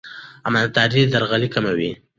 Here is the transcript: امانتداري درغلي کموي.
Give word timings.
امانتداري 0.49 1.01
درغلي 1.13 1.47
کموي. 1.55 1.91